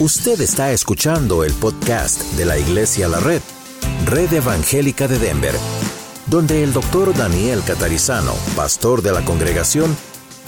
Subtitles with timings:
[0.00, 3.40] Usted está escuchando el podcast de la Iglesia La Red,
[4.06, 5.54] Red Evangélica de Denver,
[6.26, 9.96] donde el doctor Daniel Catarizano, pastor de la congregación,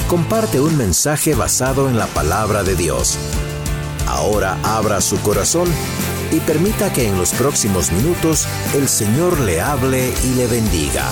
[0.08, 3.16] comparte un mensaje basado en la palabra de Dios.
[4.08, 5.68] Ahora abra su corazón
[6.32, 11.04] y permita que en los próximos minutos el Señor le hable y le bendiga.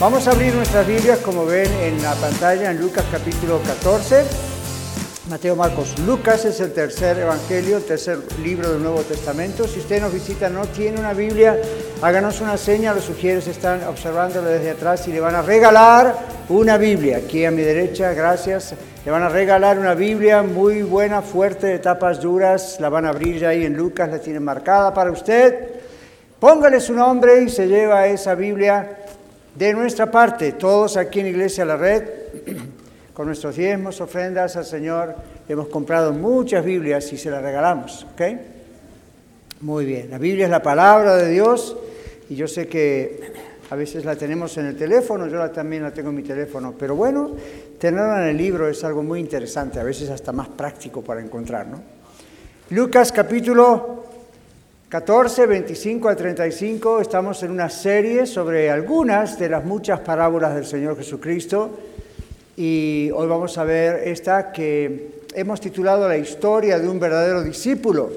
[0.00, 4.47] Vamos a abrir nuestras Biblias como ven en la pantalla en Lucas capítulo 14.
[5.28, 9.68] Mateo, Marcos, Lucas es el tercer evangelio, el tercer libro del Nuevo Testamento.
[9.68, 11.60] Si usted nos visita, no tiene una Biblia,
[12.00, 16.14] háganos una seña, los sugieres están observándolo desde atrás y le van a regalar
[16.48, 17.18] una Biblia.
[17.18, 18.74] Aquí a mi derecha, gracias.
[19.04, 22.78] Le van a regalar una Biblia muy buena, fuerte, de tapas duras.
[22.80, 25.72] La van a abrir ahí en Lucas, la tienen marcada para usted.
[26.40, 28.96] Póngale su nombre y se lleva esa Biblia
[29.54, 30.52] de nuestra parte.
[30.52, 32.02] Todos aquí en Iglesia La Red
[33.18, 35.12] con nuestros diezmos, ofrendas al Señor.
[35.48, 38.22] Hemos comprado muchas Biblias y se las regalamos, ¿ok?
[39.62, 41.76] Muy bien, la Biblia es la palabra de Dios
[42.30, 43.20] y yo sé que
[43.70, 46.94] a veces la tenemos en el teléfono, yo también la tengo en mi teléfono, pero
[46.94, 47.32] bueno,
[47.80, 51.66] tenerla en el libro es algo muy interesante, a veces hasta más práctico para encontrar,
[51.66, 51.82] ¿no?
[52.70, 54.04] Lucas capítulo
[54.90, 60.66] 14, 25 a 35, estamos en una serie sobre algunas de las muchas parábolas del
[60.66, 61.80] Señor Jesucristo
[62.60, 68.10] y hoy vamos a ver esta que hemos titulado La historia de un verdadero discípulo.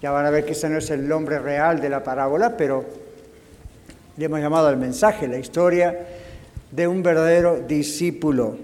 [0.00, 2.86] Ya van a ver que ese no es el nombre real de la parábola, pero
[4.16, 6.06] le hemos llamado al mensaje, la historia
[6.70, 8.56] de un verdadero discípulo.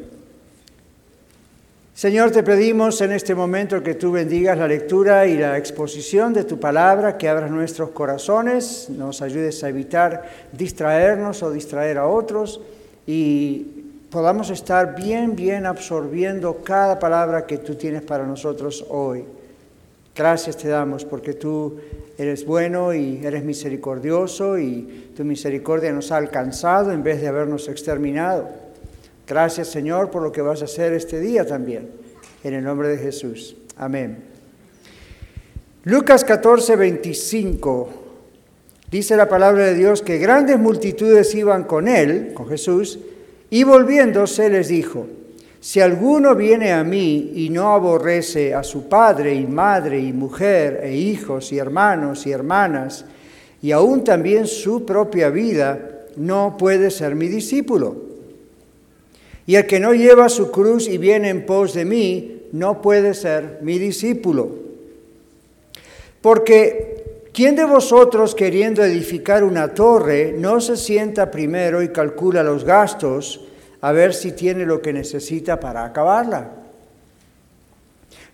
[1.93, 6.45] Señor, te pedimos en este momento que tú bendigas la lectura y la exposición de
[6.45, 12.63] tu palabra, que abras nuestros corazones, nos ayudes a evitar distraernos o distraer a otros
[13.07, 13.82] y
[14.13, 19.25] podamos estar bien, bien absorbiendo cada palabra que tú tienes para nosotros hoy.
[20.15, 21.79] Gracias te damos porque tú
[22.19, 27.69] eres bueno y eres misericordioso y tu misericordia nos ha alcanzado en vez de habernos
[27.69, 28.51] exterminado.
[29.27, 31.89] Gracias Señor por lo que vas a hacer este día también.
[32.45, 33.57] En el nombre de Jesús.
[33.79, 34.19] Amén.
[35.85, 37.89] Lucas 14, 25.
[38.91, 42.99] Dice la palabra de Dios que grandes multitudes iban con él, con Jesús,
[43.53, 45.07] y volviéndose les dijo,
[45.61, 50.81] si alguno viene a mí y no aborrece a su padre y madre y mujer
[50.83, 53.05] e hijos y hermanos y hermanas,
[53.61, 57.95] y aún también su propia vida, no puede ser mi discípulo.
[59.47, 63.13] Y el que no lleva su cruz y viene en pos de mí, no puede
[63.13, 64.49] ser mi discípulo.
[66.23, 66.92] Porque
[67.33, 73.41] ¿quién de vosotros queriendo edificar una torre no se sienta primero y calcula los gastos
[73.81, 76.51] a ver si tiene lo que necesita para acabarla?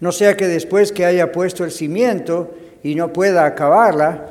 [0.01, 4.27] No sea que después que haya puesto el cimiento y no pueda acabarla,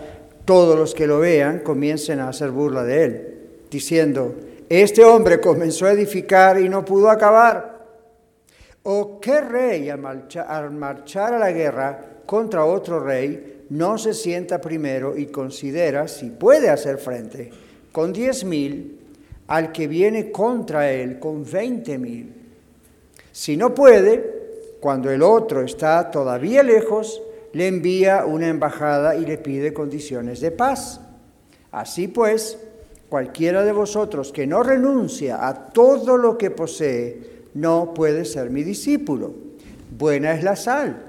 [0.45, 3.37] todos los que lo vean comiencen a hacer burla de él,
[3.69, 4.33] diciendo,
[4.69, 7.77] este hombre comenzó a edificar y no pudo acabar.
[8.83, 15.17] ¿O qué rey al marchar a la guerra contra otro rey no se sienta primero
[15.17, 17.51] y considera si puede hacer frente
[17.91, 18.99] con diez mil
[19.47, 22.33] al que viene contra él con veinte mil?
[23.31, 27.21] Si no puede, cuando el otro está todavía lejos,
[27.53, 31.01] le envía una embajada y le pide condiciones de paz.
[31.71, 32.57] Así pues,
[33.09, 38.63] cualquiera de vosotros que no renuncia a todo lo que posee, no puede ser mi
[38.63, 39.33] discípulo.
[39.97, 41.06] Buena es la sal,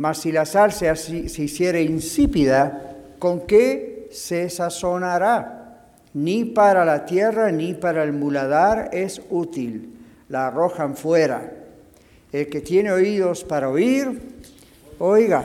[0.00, 5.90] mas si la sal se, se hiciere insípida, ¿con qué se sazonará?
[6.14, 9.94] Ni para la tierra ni para el muladar es útil.
[10.30, 11.52] La arrojan fuera.
[12.32, 14.22] El que tiene oídos para oír,
[14.98, 15.44] oiga.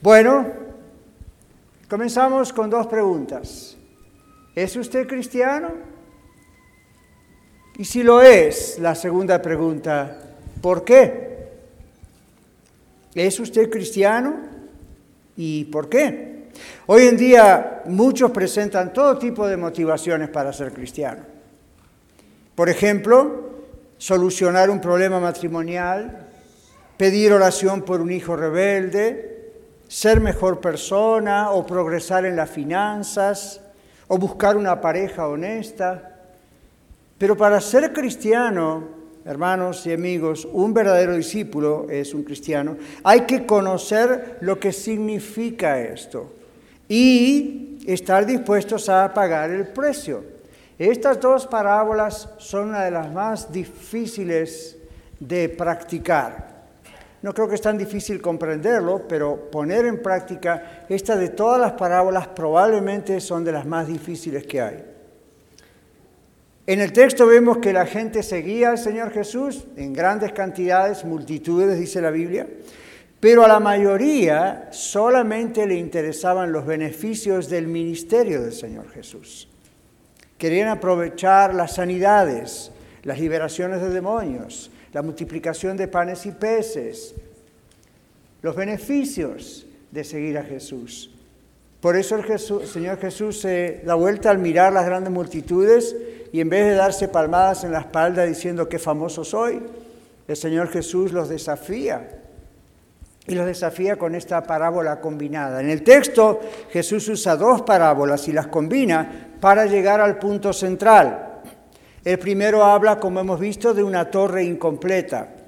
[0.00, 0.46] Bueno,
[1.88, 3.76] comenzamos con dos preguntas.
[4.56, 5.68] ¿Es usted cristiano?
[7.78, 10.18] Y si lo es, la segunda pregunta,
[10.60, 11.21] ¿por qué?
[13.14, 14.36] ¿Es usted cristiano?
[15.36, 16.48] ¿Y por qué?
[16.86, 21.22] Hoy en día muchos presentan todo tipo de motivaciones para ser cristiano.
[22.54, 23.50] Por ejemplo,
[23.98, 26.28] solucionar un problema matrimonial,
[26.96, 29.52] pedir oración por un hijo rebelde,
[29.88, 33.60] ser mejor persona o progresar en las finanzas
[34.08, 36.12] o buscar una pareja honesta
[37.22, 38.82] pero para ser cristiano,
[39.24, 45.80] hermanos y amigos, un verdadero discípulo es un cristiano, hay que conocer lo que significa
[45.80, 46.32] esto
[46.88, 50.24] y estar dispuestos a pagar el precio.
[50.78, 54.76] Estas dos parábolas son una de las más difíciles
[55.20, 56.52] de practicar.
[57.22, 61.72] No creo que es tan difícil comprenderlo, pero poner en práctica esta de todas las
[61.72, 64.84] parábolas probablemente son de las más difíciles que hay.
[66.66, 71.78] En el texto vemos que la gente seguía al Señor Jesús en grandes cantidades, multitudes,
[71.78, 72.46] dice la Biblia,
[73.18, 79.48] pero a la mayoría solamente le interesaban los beneficios del ministerio del Señor Jesús.
[80.38, 82.70] Querían aprovechar las sanidades,
[83.02, 87.14] las liberaciones de demonios, la multiplicación de panes y peces,
[88.40, 91.11] los beneficios de seguir a Jesús.
[91.82, 95.96] Por eso el, Señor Jesús se da vuelta al mirar las grandes multitudes
[96.32, 99.60] y en vez de darse palmadas en la espalda diciendo qué famoso soy,
[100.28, 102.20] el Señor Jesús los desafía.
[103.26, 105.60] Y los desafía con esta parábola combinada.
[105.60, 106.38] En el texto
[106.70, 111.40] Jesús usa dos parábolas y las combina para llegar al punto central.
[112.04, 115.41] El primero habla, como hemos visto, de una torre incompleta.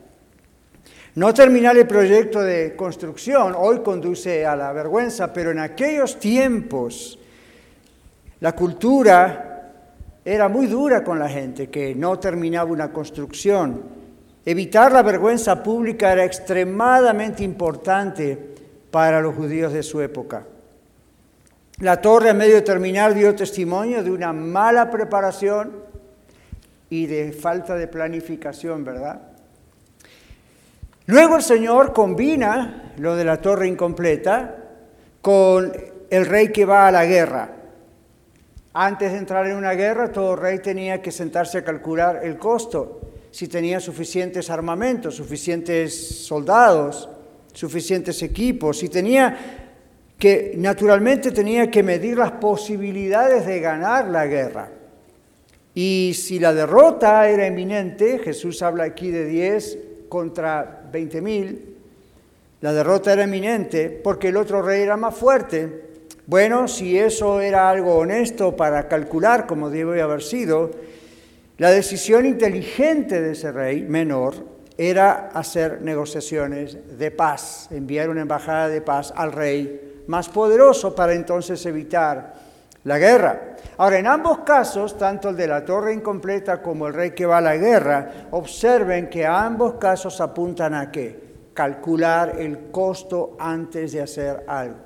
[1.16, 7.20] No terminar el proyecto de construcción hoy conduce a la vergüenza, pero en aquellos tiempos
[8.40, 9.72] la cultura
[10.25, 13.82] era muy dura con la gente que no terminaba una construcción.
[14.44, 18.37] Evitar la vergüenza pública era extremadamente importante
[18.90, 20.44] para los judíos de su época.
[21.78, 25.72] La torre a medio terminar dio testimonio de una mala preparación
[26.90, 29.34] y de falta de planificación, ¿verdad?
[31.06, 34.56] Luego el Señor combina lo de la torre incompleta
[35.21, 35.73] con
[36.11, 37.51] el rey que va a la guerra.
[38.73, 43.01] Antes de entrar en una guerra, todo rey tenía que sentarse a calcular el costo,
[43.31, 47.09] si tenía suficientes armamentos, suficientes soldados,
[47.53, 49.62] suficientes equipos, si tenía
[50.19, 54.71] que naturalmente tenía que medir las posibilidades de ganar la guerra.
[55.75, 59.79] Y si la derrota era inminente, Jesús habla aquí de 10
[60.09, 61.76] contra 20 mil,
[62.61, 65.82] la derrota era inminente porque el otro rey era más fuerte.
[66.26, 70.70] Bueno, si eso era algo honesto para calcular como debe haber sido,
[71.58, 74.35] la decisión inteligente de ese rey menor
[74.79, 81.12] era hacer negociaciones de paz, enviar una embajada de paz al rey más poderoso para
[81.12, 82.35] entonces evitar
[82.85, 83.54] la guerra.
[83.76, 87.38] Ahora, en ambos casos, tanto el de la torre incompleta como el rey que va
[87.38, 91.25] a la guerra, observen que ambos casos apuntan a qué?
[91.53, 94.76] Calcular el costo antes de hacer algo.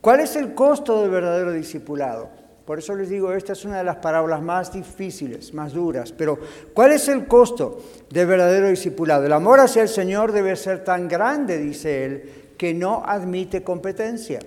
[0.00, 2.28] ¿Cuál es el costo del verdadero discipulado?
[2.64, 6.12] Por eso les digo, esta es una de las parábolas más difíciles, más duras.
[6.12, 6.38] Pero,
[6.72, 9.26] ¿cuál es el costo del verdadero discipulado?
[9.26, 14.40] El amor hacia el Señor debe ser tan grande, dice él, que no admite competencia.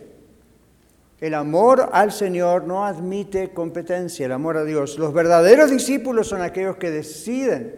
[1.20, 5.00] El amor al Señor no admite competencia, el amor a Dios.
[5.00, 7.76] Los verdaderos discípulos son aquellos que deciden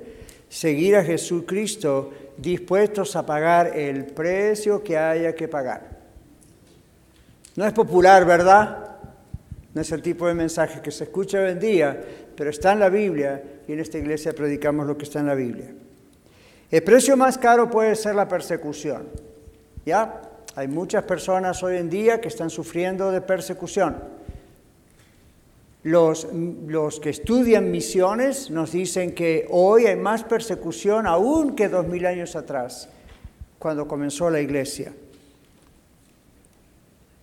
[0.50, 6.00] seguir a Jesucristo dispuestos a pagar el precio que haya que pagar.
[7.56, 8.98] No es popular, ¿verdad?
[9.74, 12.02] No es el tipo de mensaje que se escucha hoy en día,
[12.36, 15.36] pero está en la Biblia y en esta iglesia predicamos lo que está en la
[15.36, 15.74] Biblia.
[16.72, 19.08] El precio más caro puede ser la persecución.
[19.86, 20.29] ¿Ya?
[20.60, 23.96] Hay muchas personas hoy en día que están sufriendo de persecución.
[25.84, 26.28] Los,
[26.68, 32.06] los, que estudian misiones nos dicen que hoy hay más persecución aún que dos mil
[32.06, 32.90] años atrás,
[33.58, 34.92] cuando comenzó la iglesia.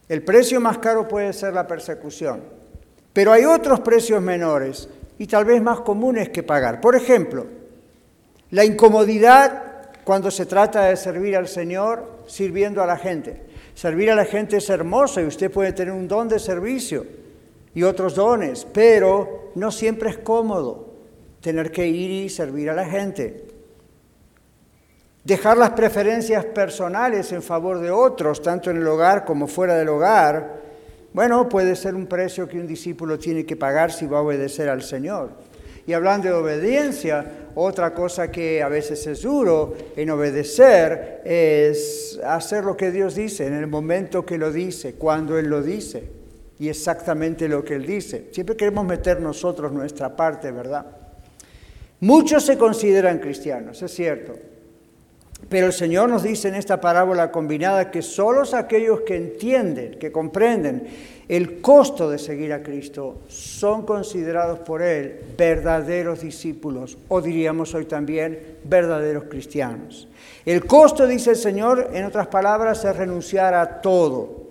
[0.09, 2.41] El precio más caro puede ser la persecución,
[3.13, 6.81] pero hay otros precios menores y tal vez más comunes que pagar.
[6.81, 7.45] Por ejemplo,
[8.51, 13.43] la incomodidad cuando se trata de servir al Señor sirviendo a la gente.
[13.75, 17.07] Servir a la gente es hermoso y usted puede tener un don de servicio
[17.75, 20.95] y otros dones, pero no siempre es cómodo
[21.41, 23.45] tener que ir y servir a la gente.
[25.25, 29.89] Dejar las preferencias personales en favor de otros, tanto en el hogar como fuera del
[29.89, 30.63] hogar,
[31.13, 34.69] bueno, puede ser un precio que un discípulo tiene que pagar si va a obedecer
[34.69, 35.31] al Señor.
[35.87, 37.25] Y hablando de obediencia,
[37.55, 43.47] otra cosa que a veces es duro en obedecer es hacer lo que Dios dice
[43.47, 46.05] en el momento que lo dice, cuando Él lo dice
[46.59, 48.29] y exactamente lo que Él dice.
[48.33, 50.87] Siempre queremos meter nosotros nuestra parte, ¿verdad?
[52.01, 54.35] Muchos se consideran cristianos, es cierto.
[55.49, 60.11] Pero el Señor nos dice en esta parábola combinada que solos aquellos que entienden, que
[60.11, 60.87] comprenden
[61.29, 67.87] el costo de seguir a Cristo, son considerados por Él verdaderos discípulos, o diríamos hoy
[67.87, 70.09] también verdaderos cristianos.
[70.45, 74.47] El costo, dice el Señor, en otras palabras, es renunciar a todo,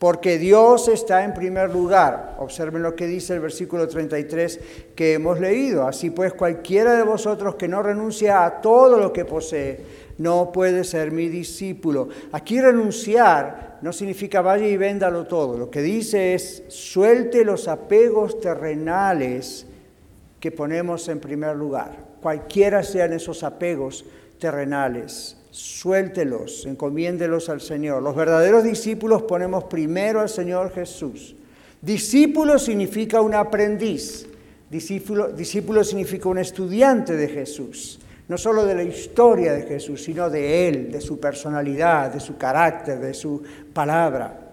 [0.00, 2.34] porque Dios está en primer lugar.
[2.38, 4.60] Observen lo que dice el versículo 33
[4.94, 5.86] que hemos leído.
[5.86, 10.84] Así pues, cualquiera de vosotros que no renuncia a todo lo que posee, no puede
[10.84, 12.08] ser mi discípulo.
[12.32, 15.58] Aquí renunciar no significa vaya y véndalo todo.
[15.58, 19.66] Lo que dice es suelte los apegos terrenales
[20.40, 21.96] que ponemos en primer lugar.
[22.22, 24.04] Cualquiera sean esos apegos
[24.38, 28.02] terrenales, suéltelos, encomiéndelos al Señor.
[28.02, 31.36] Los verdaderos discípulos ponemos primero al Señor Jesús.
[31.82, 34.26] Discípulo significa un aprendiz.
[34.70, 40.28] Discípulo, discípulo significa un estudiante de Jesús no solo de la historia de Jesús, sino
[40.28, 43.42] de Él, de su personalidad, de su carácter, de su
[43.72, 44.52] palabra.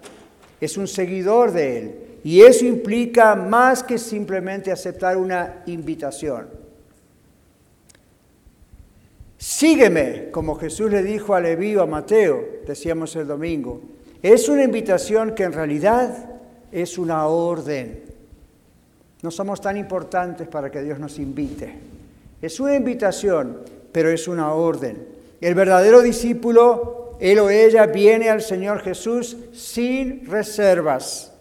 [0.61, 1.95] Es un seguidor de Él.
[2.23, 6.47] Y eso implica más que simplemente aceptar una invitación.
[9.37, 13.81] Sígueme, como Jesús le dijo a Leví o a Mateo, decíamos el domingo.
[14.21, 16.29] Es una invitación que en realidad
[16.71, 18.03] es una orden.
[19.21, 21.92] No somos tan importantes para que Dios nos invite.
[22.43, 23.61] Es una invitación,
[23.93, 25.07] pero es una orden.
[25.39, 31.31] El verdadero discípulo, él o ella, viene al Señor Jesús sin reservas.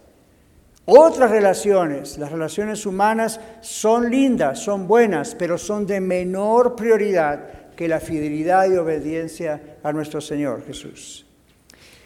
[0.85, 7.89] Otras relaciones, las relaciones humanas, son lindas, son buenas, pero son de menor prioridad que
[7.89, 11.27] la fidelidad y obediencia a nuestro Señor Jesús.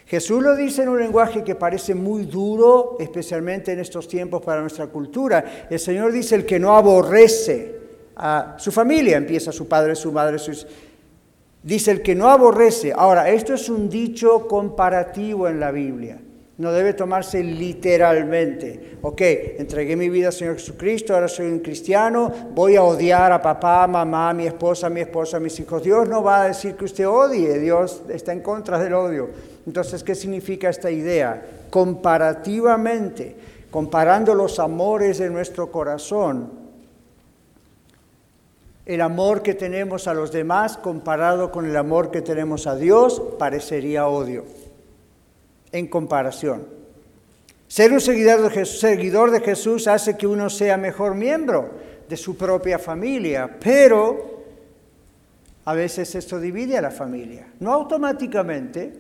[0.06, 4.62] Jesús lo dice en un lenguaje que parece muy duro, especialmente en estos tiempos para
[4.62, 5.66] nuestra cultura.
[5.68, 7.84] El Señor dice, el que no aborrece
[8.16, 10.66] a su familia, empieza su padre, su madre, sus...
[11.62, 12.92] Dice el que no aborrece.
[12.96, 16.18] Ahora, esto es un dicho comparativo en la Biblia.
[16.58, 18.96] No debe tomarse literalmente.
[19.02, 19.20] Ok,
[19.58, 23.87] entregué mi vida al Señor Jesucristo, ahora soy un cristiano, voy a odiar a papá,
[23.87, 25.82] mamá, mi esposa, mi esposa, mis hijos.
[25.82, 29.28] Dios no va a decir que usted odie, Dios está en contra del odio.
[29.66, 31.44] Entonces, ¿qué significa esta idea?
[31.68, 33.37] Comparativamente,
[33.70, 36.65] comparando los amores de nuestro corazón,
[38.86, 43.20] el amor que tenemos a los demás comparado con el amor que tenemos a Dios
[43.36, 44.44] parecería odio,
[45.72, 46.64] en comparación.
[47.66, 51.70] Ser un seguidor de, Jesús, hace que uno sea mejor miembro
[52.08, 54.44] de su propia familia, pero
[55.64, 57.48] a veces esto divide a la familia.
[57.58, 58.92] No automáticamente,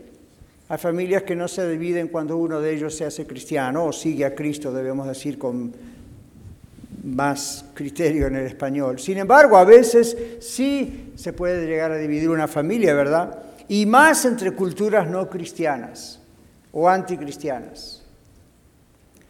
[0.68, 4.24] hay familias que no se dividen cuando uno de ellos se hace cristiano o sigue
[4.24, 5.72] a Cristo, debemos decir con
[7.06, 8.98] más criterio en el español.
[8.98, 13.38] Sin embargo, a veces sí se puede llegar a dividir una familia, ¿verdad?
[13.68, 16.20] Y más entre culturas no cristianas
[16.72, 18.02] o anticristianas.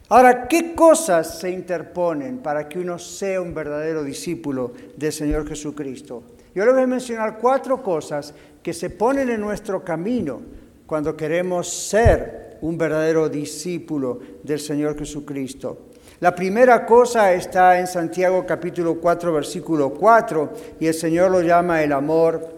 [0.09, 6.23] Ahora, ¿qué cosas se interponen para que uno sea un verdadero discípulo del Señor Jesucristo?
[6.55, 10.41] Yo le voy a mencionar cuatro cosas que se ponen en nuestro camino
[10.87, 15.86] cuando queremos ser un verdadero discípulo del Señor Jesucristo.
[16.21, 21.83] La primera cosa está en Santiago capítulo 4, versículo 4, y el Señor lo llama
[21.83, 22.57] el amor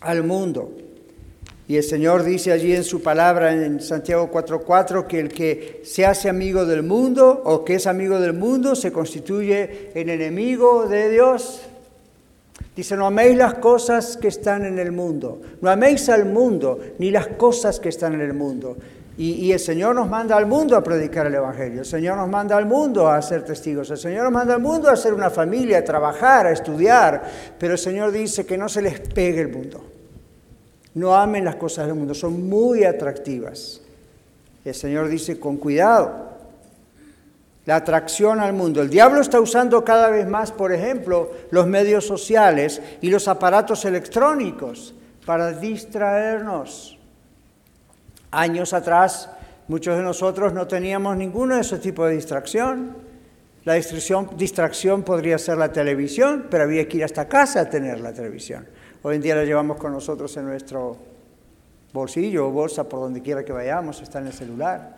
[0.00, 0.70] al mundo.
[1.66, 6.06] Y el Señor dice allí en su palabra en Santiago 4:4 que el que se
[6.06, 11.10] hace amigo del mundo o que es amigo del mundo se constituye en enemigo de
[11.10, 11.62] Dios.
[12.76, 17.10] Dice, no améis las cosas que están en el mundo, no améis al mundo ni
[17.10, 18.76] las cosas que están en el mundo.
[19.20, 22.56] Y, el Señor nos manda al mundo a predicar el Evangelio, el Señor nos manda
[22.56, 25.78] al mundo a ser testigos, el Señor nos manda al mundo a ser una familia,
[25.78, 27.24] a trabajar, a estudiar,
[27.58, 29.84] pero el Señor dice que no se les pegue el mundo.
[30.94, 33.80] No amen las cosas del mundo, son muy atractivas.
[34.64, 36.28] El Señor dice con cuidado,
[37.66, 38.80] la atracción al mundo.
[38.80, 43.84] El diablo está usando cada vez más, por ejemplo, los medios sociales y los aparatos
[43.84, 44.94] electrónicos
[45.26, 46.97] para distraernos.
[48.30, 49.30] Años atrás,
[49.68, 52.96] muchos de nosotros no teníamos ninguno de esos tipos de distracción.
[53.64, 58.00] La distracción, distracción podría ser la televisión, pero había que ir hasta casa a tener
[58.00, 58.66] la televisión.
[59.02, 60.96] Hoy en día la llevamos con nosotros en nuestro
[61.92, 64.96] bolsillo o bolsa, por donde quiera que vayamos, está en el celular.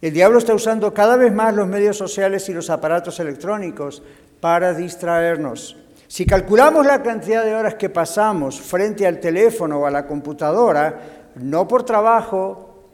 [0.00, 4.02] El diablo está usando cada vez más los medios sociales y los aparatos electrónicos
[4.40, 5.76] para distraernos.
[6.08, 11.28] Si calculamos la cantidad de horas que pasamos frente al teléfono o a la computadora,
[11.34, 12.88] no por trabajo,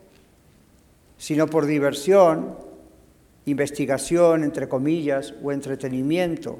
[1.17, 2.59] sino por diversión,
[3.47, 6.59] investigación, entre comillas, o entretenimiento.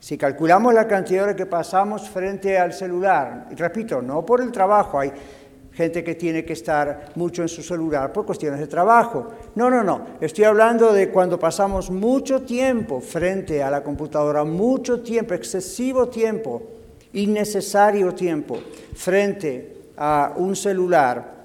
[0.00, 4.50] Si calculamos la cantidad de horas que pasamos frente al celular, repito, no por el
[4.50, 5.12] trabajo, hay
[5.76, 9.28] gente que tiene que estar mucho en su celular por cuestiones de trabajo.
[9.54, 10.06] No, no, no.
[10.20, 16.62] Estoy hablando de cuando pasamos mucho tiempo frente a la computadora, mucho tiempo, excesivo tiempo,
[17.12, 18.58] innecesario tiempo
[18.94, 21.36] frente a un celular.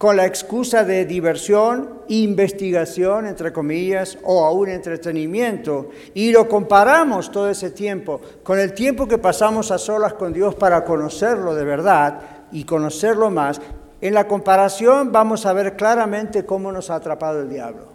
[0.00, 7.50] con la excusa de diversión, investigación, entre comillas, o aún entretenimiento, y lo comparamos todo
[7.50, 12.39] ese tiempo con el tiempo que pasamos a solas con Dios para conocerlo de verdad
[12.52, 13.60] y conocerlo más,
[14.00, 17.88] en la comparación vamos a ver claramente cómo nos ha atrapado el diablo.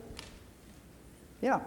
[1.41, 1.62] Ya.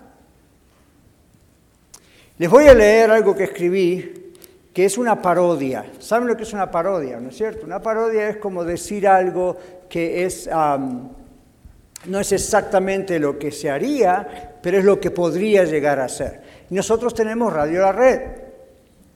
[2.39, 4.33] Les voy a leer algo que escribí
[4.73, 5.87] que es una parodia.
[5.99, 7.19] ¿Saben lo que es una parodia?
[7.19, 7.67] ¿No es cierto?
[7.67, 9.57] Una parodia es como decir algo
[9.89, 15.99] que es, no es exactamente lo que se haría, pero es lo que podría llegar
[15.99, 16.43] a ser.
[16.71, 18.21] nosotros tenemos Radio La Red,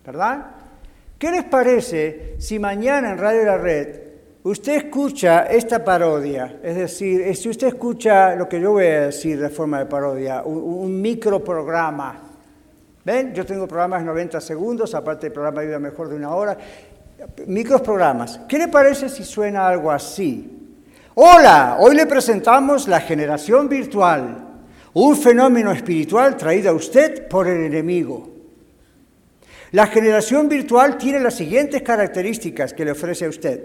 [0.04, 0.61] ¿verdad?
[1.22, 4.00] ¿Qué les parece si mañana en Radio La Red
[4.42, 6.58] usted escucha esta parodia?
[6.64, 10.42] Es decir, si usted escucha lo que yo voy a decir de forma de parodia,
[10.42, 12.22] un, un microprograma,
[13.04, 13.32] ¿Ven?
[13.32, 16.58] Yo tengo programas de 90 segundos, aparte el programa vive mejor de una hora.
[17.46, 18.40] Microprogramas.
[18.48, 20.74] ¿Qué le parece si suena algo así?
[21.14, 24.44] Hola, hoy le presentamos la generación virtual,
[24.92, 28.31] un fenómeno espiritual traído a usted por el enemigo.
[29.72, 33.64] La generación virtual tiene las siguientes características que le ofrece a usted.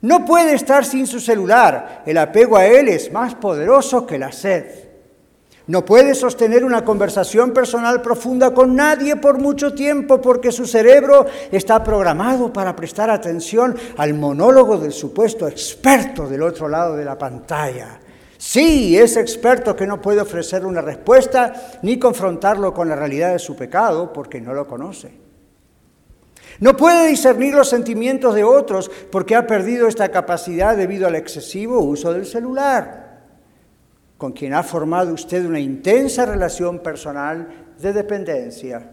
[0.00, 4.32] No puede estar sin su celular, el apego a él es más poderoso que la
[4.32, 4.64] sed.
[5.66, 11.26] No puede sostener una conversación personal profunda con nadie por mucho tiempo porque su cerebro
[11.52, 17.18] está programado para prestar atención al monólogo del supuesto experto del otro lado de la
[17.18, 18.00] pantalla.
[18.48, 21.52] Sí, ese experto que no puede ofrecerle una respuesta
[21.82, 25.12] ni confrontarlo con la realidad de su pecado porque no lo conoce.
[26.58, 31.80] No puede discernir los sentimientos de otros porque ha perdido esta capacidad debido al excesivo
[31.80, 33.18] uso del celular
[34.16, 38.92] con quien ha formado usted una intensa relación personal de dependencia.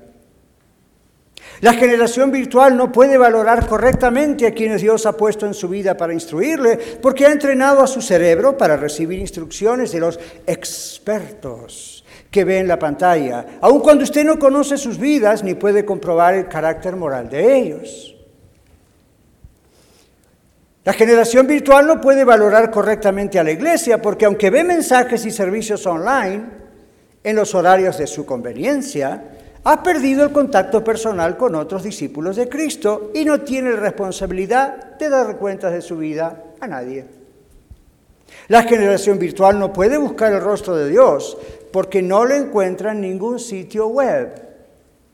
[1.62, 5.96] La generación virtual no puede valorar correctamente a quienes Dios ha puesto en su vida
[5.96, 12.44] para instruirle, porque ha entrenado a su cerebro para recibir instrucciones de los expertos que
[12.44, 16.50] ve en la pantalla, aun cuando usted no conoce sus vidas ni puede comprobar el
[16.50, 18.16] carácter moral de ellos.
[20.84, 25.32] La generación virtual no puede valorar correctamente a la iglesia porque aunque ve mensajes y
[25.32, 26.44] servicios online
[27.24, 29.24] en los horarios de su conveniencia,
[29.68, 35.10] ha perdido el contacto personal con otros discípulos de Cristo y no tiene responsabilidad de
[35.10, 37.06] dar cuentas de su vida a nadie.
[38.48, 41.36] La generación virtual no puede buscar el rostro de Dios
[41.72, 44.40] porque no lo encuentra en ningún sitio web,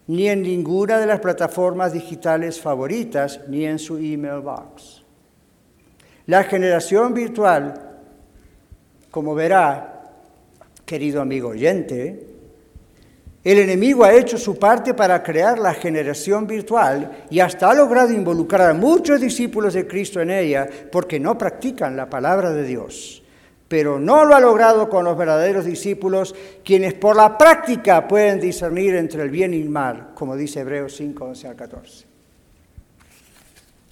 [0.08, 5.02] ni en ninguna de las plataformas digitales favoritas, ni en su email box.
[6.26, 7.74] La generación virtual,
[9.12, 10.12] como verá,
[10.86, 12.31] querido amigo oyente,
[13.44, 18.12] el enemigo ha hecho su parte para crear la generación virtual y hasta ha logrado
[18.12, 23.24] involucrar a muchos discípulos de Cristo en ella porque no practican la palabra de Dios.
[23.68, 28.96] Pero no lo ha logrado con los verdaderos discípulos, quienes por la práctica pueden discernir
[28.96, 32.06] entre el bien y el mal, como dice Hebreos 5, 11 al 14.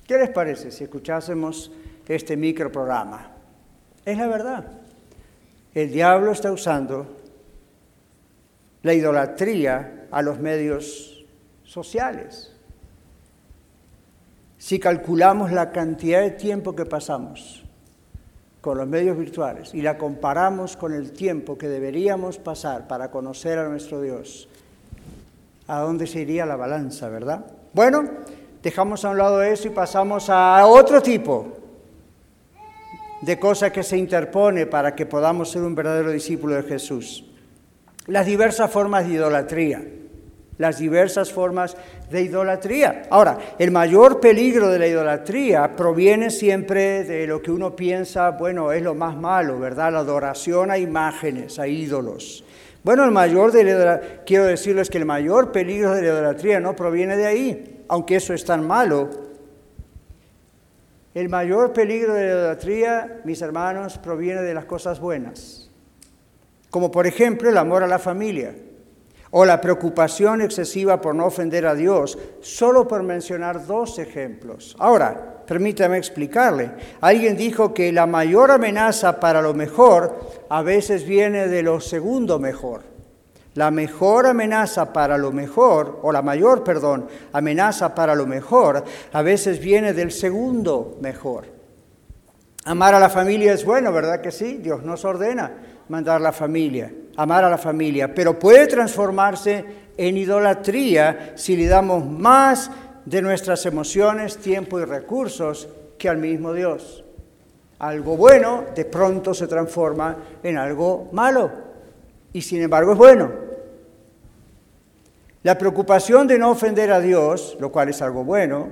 [0.05, 1.71] ¿Qué les parece si escuchásemos
[2.09, 3.29] este microprograma.
[4.03, 4.65] Es la verdad.
[5.73, 7.18] El diablo está usando
[8.83, 11.25] la idolatría a los medios
[11.63, 12.51] sociales.
[14.57, 17.63] Si calculamos la cantidad de tiempo que pasamos
[18.61, 23.57] con los medios virtuales y la comparamos con el tiempo que deberíamos pasar para conocer
[23.57, 24.49] a nuestro Dios,
[25.67, 27.45] ¿a dónde se iría la balanza, verdad?
[27.73, 28.03] Bueno,
[28.61, 31.47] dejamos a un lado eso y pasamos a otro tipo
[33.21, 37.28] de cosa que se interpone para que podamos ser un verdadero discípulo de Jesús.
[38.07, 39.83] Las diversas formas de idolatría,
[40.57, 41.77] las diversas formas
[42.11, 43.03] de idolatría.
[43.09, 48.71] Ahora, el mayor peligro de la idolatría proviene siempre de lo que uno piensa, bueno,
[48.71, 49.93] es lo más malo, ¿verdad?
[49.93, 52.43] La adoración a imágenes, a ídolos.
[52.83, 57.15] Bueno, el mayor de quiero decirles que el mayor peligro de la idolatría no proviene
[57.15, 59.09] de ahí, aunque eso es tan malo,
[61.13, 65.68] el mayor peligro de la idolatría, mis hermanos, proviene de las cosas buenas,
[66.69, 68.53] como por ejemplo el amor a la familia
[69.31, 74.75] o la preocupación excesiva por no ofender a Dios, solo por mencionar dos ejemplos.
[74.79, 76.71] Ahora, permítame explicarle.
[77.01, 82.39] Alguien dijo que la mayor amenaza para lo mejor a veces viene de lo segundo
[82.39, 82.81] mejor.
[83.53, 89.21] La mejor amenaza para lo mejor, o la mayor, perdón, amenaza para lo mejor, a
[89.21, 91.45] veces viene del segundo mejor.
[92.65, 94.57] Amar a la familia es bueno, ¿verdad que sí?
[94.57, 95.51] Dios nos ordena
[95.89, 99.65] mandar la familia, amar a la familia, pero puede transformarse
[99.97, 102.71] en idolatría si le damos más
[103.05, 107.03] de nuestras emociones, tiempo y recursos que al mismo Dios.
[107.79, 111.51] Algo bueno de pronto se transforma en algo malo
[112.31, 113.31] y sin embargo es bueno.
[115.43, 118.69] La preocupación de no ofender a Dios, lo cual es algo bueno,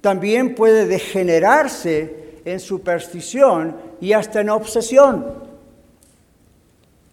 [0.00, 5.49] también puede degenerarse en superstición y hasta en obsesión.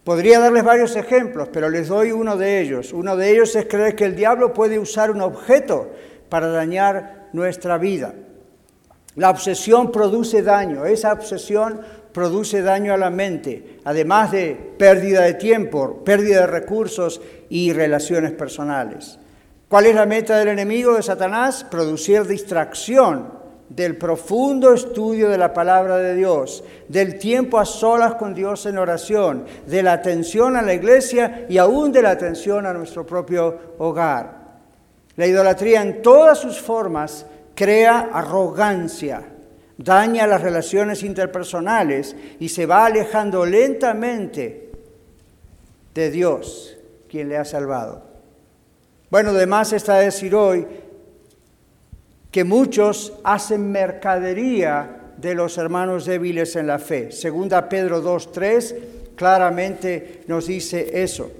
[0.08, 2.94] Podría darles varios ejemplos, pero les doy uno de ellos.
[2.94, 5.90] Uno de ellos es creer que el diablo puede usar un objeto
[6.30, 8.14] para dañar nuestra vida.
[9.16, 15.34] La obsesión produce daño, esa obsesión produce daño a la mente, además de pérdida de
[15.34, 19.18] tiempo, pérdida de recursos y relaciones personales.
[19.68, 21.66] ¿Cuál es la meta del enemigo de Satanás?
[21.70, 23.30] Producir distracción
[23.68, 28.78] del profundo estudio de la palabra de Dios, del tiempo a solas con Dios en
[28.78, 33.74] oración, de la atención a la iglesia y aún de la atención a nuestro propio
[33.78, 34.38] hogar.
[35.16, 39.22] La idolatría en todas sus formas crea arrogancia,
[39.76, 44.70] daña las relaciones interpersonales y se va alejando lentamente
[45.92, 46.78] de Dios,
[47.08, 48.02] quien le ha salvado.
[49.10, 50.66] Bueno, además está decir hoy
[52.30, 57.10] que muchos hacen mercadería de los hermanos débiles en la fe.
[57.10, 58.74] Segunda Pedro 2.3
[59.16, 61.30] claramente nos dice eso.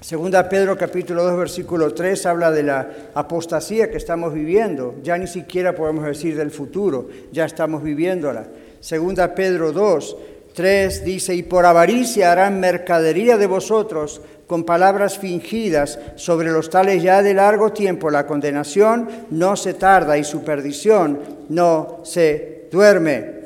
[0.00, 4.94] Segunda Pedro capítulo 2 versículo 3 habla de la apostasía que estamos viviendo.
[5.02, 8.46] Ya ni siquiera podemos decir del futuro, ya estamos viviéndola.
[8.80, 10.16] Segunda Pedro 2,
[10.54, 17.02] 3 dice, y por avaricia harán mercadería de vosotros con palabras fingidas sobre los tales
[17.02, 18.10] ya de largo tiempo.
[18.10, 23.38] La condenación no se tarda y su perdición no se duerme.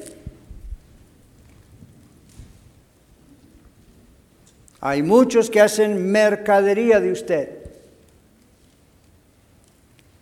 [4.81, 7.49] Hay muchos que hacen mercadería de usted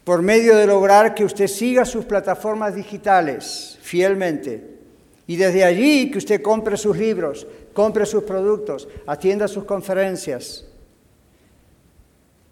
[0.04, 4.78] por medio de lograr que usted siga sus plataformas digitales fielmente
[5.26, 10.69] y desde allí que usted compre sus libros, compre sus productos, atienda sus conferencias.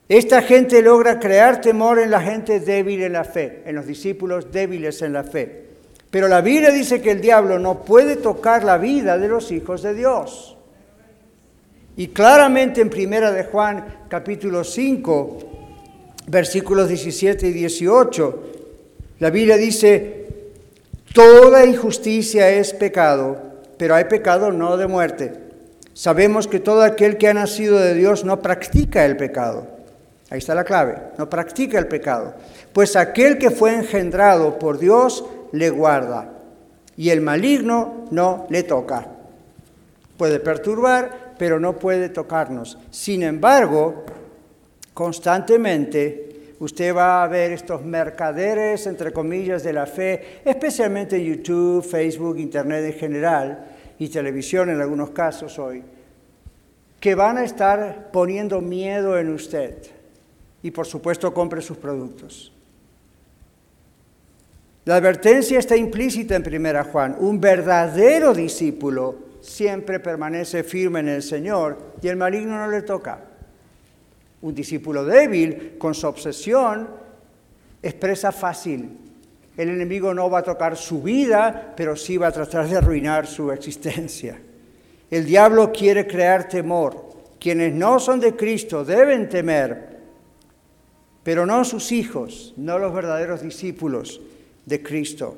[0.08, 4.50] Esta gente logra crear temor en la gente débil en la fe, en los discípulos
[4.50, 5.64] débiles en la fe.
[6.10, 9.82] Pero la Biblia dice que el diablo no puede tocar la vida de los hijos
[9.82, 10.56] de Dios.
[11.98, 15.38] Y claramente en Primera de Juan capítulo 5,
[16.28, 18.42] versículos 17 y 18,
[19.18, 20.26] la Biblia dice,
[21.12, 23.36] toda injusticia es pecado,
[23.76, 25.34] pero hay pecado no de muerte.
[25.92, 29.77] Sabemos que todo aquel que ha nacido de Dios no practica el pecado
[30.30, 32.34] Ahí está la clave, no practica el pecado.
[32.72, 36.32] Pues aquel que fue engendrado por Dios le guarda
[36.96, 39.06] y el maligno no le toca.
[40.18, 42.76] Puede perturbar, pero no puede tocarnos.
[42.90, 44.04] Sin embargo,
[44.92, 52.36] constantemente usted va a ver estos mercaderes, entre comillas, de la fe, especialmente YouTube, Facebook,
[52.38, 53.66] Internet en general
[53.98, 55.82] y televisión en algunos casos hoy,
[57.00, 59.97] que van a estar poniendo miedo en usted
[60.68, 62.52] y por supuesto compre sus productos.
[64.84, 67.16] La advertencia está implícita en Primera Juan.
[67.18, 73.18] Un verdadero discípulo siempre permanece firme en el Señor y el maligno no le toca.
[74.42, 76.86] Un discípulo débil, con su obsesión,
[77.82, 78.90] expresa fácil.
[79.56, 83.26] El enemigo no va a tocar su vida, pero sí va a tratar de arruinar
[83.26, 84.38] su existencia.
[85.10, 87.08] El diablo quiere crear temor.
[87.40, 89.97] Quienes no son de Cristo deben temer
[91.28, 94.18] pero no sus hijos, no los verdaderos discípulos
[94.64, 95.36] de Cristo.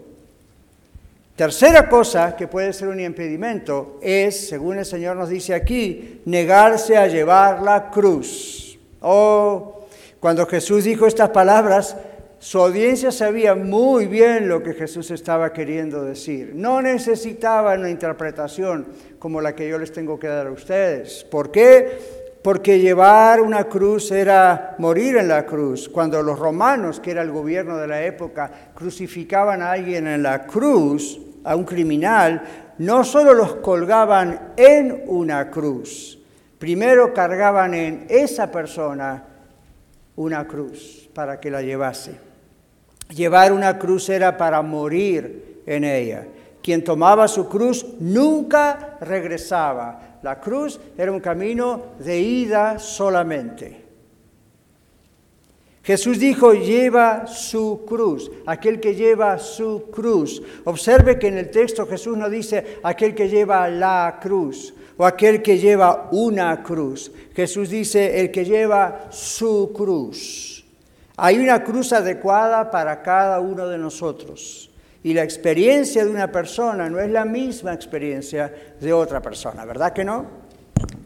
[1.35, 6.97] Tercera cosa que puede ser un impedimento es, según el Señor nos dice aquí, negarse
[6.97, 8.79] a llevar la cruz.
[9.01, 9.85] Oh,
[10.21, 11.97] cuando Jesús dijo estas palabras,
[12.39, 16.53] su audiencia sabía muy bien lo que Jesús estaba queriendo decir.
[16.55, 18.87] No necesitaba una interpretación
[19.19, 21.25] como la que yo les tengo que dar a ustedes.
[21.25, 22.20] ¿Por qué?
[22.43, 25.89] Porque llevar una cruz era morir en la cruz.
[25.89, 30.47] Cuando los romanos, que era el gobierno de la época, crucificaban a alguien en la
[30.47, 32.43] cruz, a un criminal,
[32.79, 36.19] no solo los colgaban en una cruz,
[36.59, 39.25] primero cargaban en esa persona
[40.17, 42.19] una cruz para que la llevase.
[43.11, 46.27] Llevar una cruz era para morir en ella.
[46.63, 53.85] Quien tomaba su cruz nunca regresaba la cruz era un camino de ida solamente.
[55.83, 60.43] Jesús dijo, lleva su cruz, aquel que lleva su cruz.
[60.65, 65.41] Observe que en el texto Jesús no dice aquel que lleva la cruz o aquel
[65.41, 67.11] que lleva una cruz.
[67.35, 70.65] Jesús dice el que lleva su cruz.
[71.17, 74.70] Hay una cruz adecuada para cada uno de nosotros.
[75.03, 79.93] Y la experiencia de una persona no es la misma experiencia de otra persona, ¿verdad
[79.93, 80.27] que no?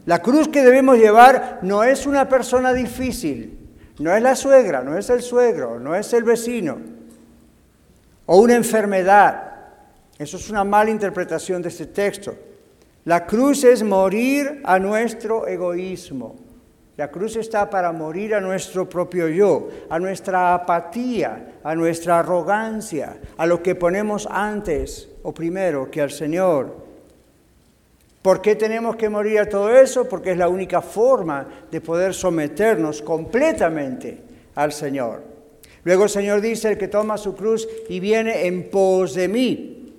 [0.05, 3.57] La cruz que debemos llevar no es una persona difícil,
[3.99, 6.79] no es la suegra, no es el suegro, no es el vecino,
[8.25, 9.53] o una enfermedad.
[10.17, 12.35] Eso es una mala interpretación de este texto.
[13.05, 16.44] La cruz es morir a nuestro egoísmo.
[16.97, 23.17] La cruz está para morir a nuestro propio yo, a nuestra apatía, a nuestra arrogancia,
[23.35, 26.85] a lo que ponemos antes o primero que al Señor.
[28.21, 30.07] ¿Por qué tenemos que morir a todo eso?
[30.07, 34.21] Porque es la única forma de poder someternos completamente
[34.55, 35.21] al Señor.
[35.83, 39.93] Luego el Señor dice, el que toma su cruz y viene en pos de mí,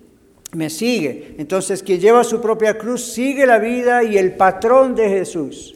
[0.54, 1.36] me sigue.
[1.38, 5.75] Entonces quien lleva su propia cruz sigue la vida y el patrón de Jesús.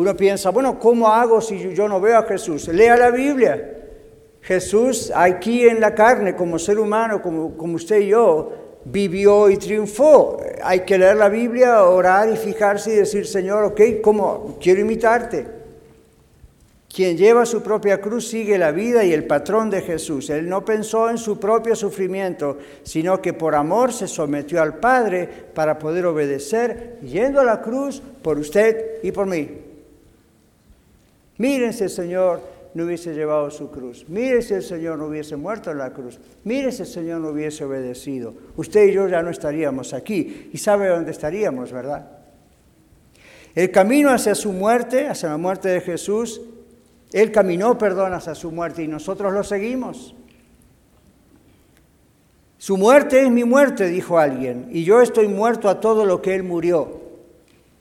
[0.00, 2.68] Uno piensa, bueno, ¿cómo hago si yo no veo a Jesús?
[2.68, 3.82] Lea la Biblia.
[4.40, 8.50] Jesús aquí en la carne, como ser humano, como, usted y yo,
[8.86, 10.40] vivió y triunfó.
[10.62, 14.56] Hay que leer la Biblia, orar y fijarse y decir, Señor, ok, ¿cómo?
[14.58, 15.46] Quiero imitarte.
[16.88, 20.30] Quien lleva su propia cruz sigue la vida y el patrón de Jesús.
[20.30, 25.28] Él no pensó en su propio sufrimiento, sino que por amor se sometió al Padre
[25.52, 29.68] para poder obedecer, yendo a la cruz por usted y por mí.
[31.40, 32.42] Mírense, Señor,
[32.74, 34.04] no hubiese llevado su cruz.
[34.08, 36.20] Mire si el Señor no hubiese muerto en la cruz.
[36.44, 38.34] Mire si el Señor no hubiese obedecido.
[38.56, 40.50] Usted y yo ya no estaríamos aquí.
[40.52, 42.10] Y sabe dónde estaríamos, ¿verdad?
[43.54, 46.42] El camino hacia su muerte, hacia la muerte de Jesús,
[47.10, 50.14] Él caminó, perdón, hacia su muerte y nosotros lo seguimos.
[52.58, 56.34] Su muerte es mi muerte, dijo alguien, y yo estoy muerto a todo lo que
[56.34, 57.00] Él murió.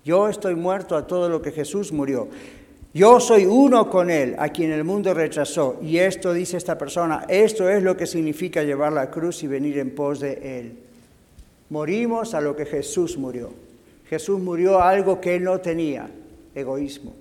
[0.05, 2.29] Yo estoy muerto a todo lo que Jesús murió.
[2.93, 5.77] Yo soy uno con Él, a quien el mundo rechazó.
[5.81, 9.77] Y esto, dice esta persona, esto es lo que significa llevar la cruz y venir
[9.77, 10.79] en pos de Él.
[11.69, 13.51] Morimos a lo que Jesús murió.
[14.09, 16.09] Jesús murió a algo que Él no tenía,
[16.55, 17.13] egoísmo.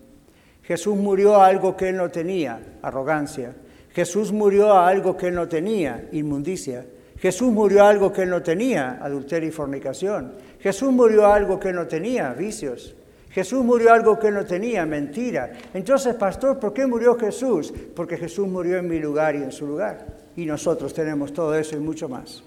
[0.63, 3.55] Jesús murió a algo que Él no tenía, arrogancia.
[3.93, 6.87] Jesús murió a algo que Él no tenía, inmundicia.
[7.19, 10.33] Jesús murió a algo que Él no tenía, adulterio y fornicación.
[10.61, 12.95] Jesús murió a algo que Él no tenía, vicios.
[13.31, 15.53] Jesús murió algo que no tenía, mentira.
[15.75, 17.73] Entonces, pastor, ¿por qué murió Jesús?
[17.95, 20.07] Porque Jesús murió en mi lugar y en su lugar.
[20.37, 22.43] Y nosotros tenemos todo eso y mucho más.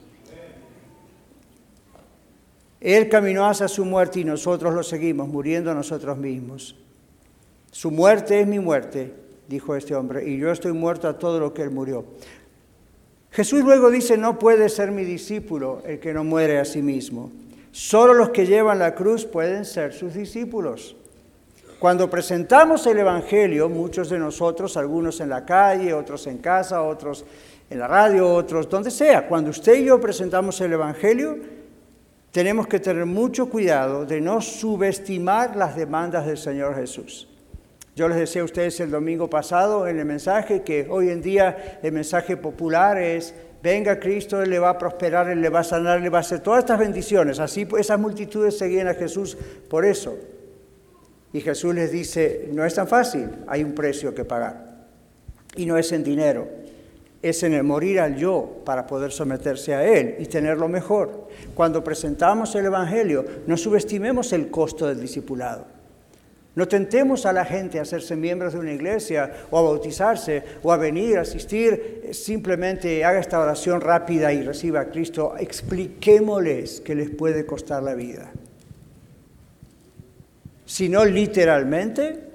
[2.80, 6.76] Él caminó hacia su muerte y nosotros lo seguimos, muriendo nosotros mismos.
[7.72, 9.14] Su muerte es mi muerte,
[9.48, 12.06] dijo este hombre, y yo estoy muerto a todo lo que él murió.
[13.30, 17.32] Jesús luego dice, no puede ser mi discípulo el que no muere a sí mismo.
[17.72, 20.96] Solo los que llevan la cruz pueden ser sus discípulos.
[21.80, 27.26] Cuando presentamos el Evangelio, muchos de nosotros, algunos en la calle, otros en casa, otros
[27.70, 31.40] en la radio, otros donde sea, cuando usted y yo presentamos el Evangelio,
[32.32, 37.28] tenemos que tener mucho cuidado de no subestimar las demandas del Señor Jesús.
[37.96, 41.80] Yo les decía a ustedes el domingo pasado en el mensaje que hoy en día
[41.82, 45.64] el mensaje popular es venga Cristo, Él le va a prosperar, Él le va a
[45.64, 47.40] sanar, Él le va a hacer todas estas bendiciones.
[47.40, 49.38] Así esas multitudes seguían a Jesús
[49.70, 50.18] por eso.
[51.34, 54.86] Y Jesús les dice, no es tan fácil, hay un precio que pagar.
[55.56, 56.48] Y no es en dinero,
[57.22, 61.28] es en el morir al yo para poder someterse a Él y tenerlo mejor.
[61.54, 65.81] Cuando presentamos el Evangelio, no subestimemos el costo del discipulado.
[66.54, 70.74] No tentemos a la gente a hacerse miembros de una iglesia o a bautizarse o
[70.74, 72.10] a venir, a asistir.
[72.12, 75.36] Simplemente haga esta oración rápida y reciba a Cristo.
[75.38, 78.32] Expliquémosles que les puede costar la vida.
[80.66, 82.31] Si no literalmente,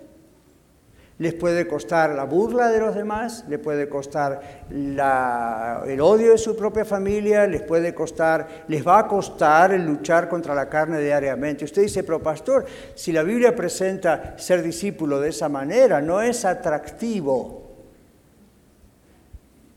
[1.19, 6.55] les puede costar la burla de los demás, les puede costar el odio de su
[6.55, 11.65] propia familia, les puede costar, les va a costar el luchar contra la carne diariamente.
[11.65, 16.45] Usted dice, pero pastor, si la Biblia presenta ser discípulo de esa manera, no es
[16.45, 17.63] atractivo.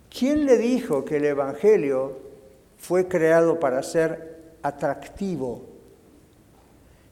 [0.10, 2.19] ¿Quién le dijo que el Evangelio
[2.78, 5.63] fue creado para ser atractivo?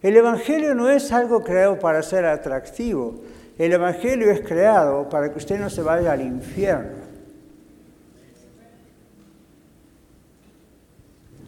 [0.01, 3.21] El Evangelio no es algo creado para ser atractivo.
[3.57, 7.07] El Evangelio es creado para que usted no se vaya al infierno.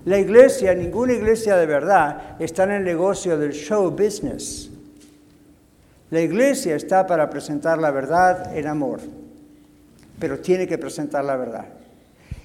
[0.06, 4.72] La iglesia, ninguna iglesia de verdad, está en el negocio del show business.
[6.10, 9.02] La iglesia está para presentar la verdad en amor,
[10.18, 11.66] pero tiene que presentar la verdad.